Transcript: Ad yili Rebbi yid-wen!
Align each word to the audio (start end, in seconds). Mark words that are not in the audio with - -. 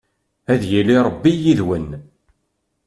Ad 0.51 0.61
yili 0.69 0.97
Rebbi 1.07 1.31
yid-wen! 1.43 1.89